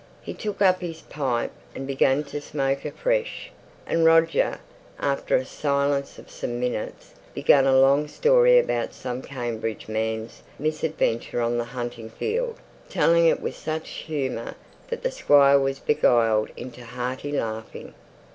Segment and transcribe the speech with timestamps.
[0.23, 3.51] He took up his pipe, and began to smoke afresh,
[3.85, 4.57] and Roger,
[4.99, 11.39] after a silence of some minutes, began a long story about some Cambridge man's misadventure
[11.39, 12.55] on the hunting field,
[12.89, 14.55] telling it with such humour
[14.89, 17.93] that the Squire was beguiled into hearty laughing.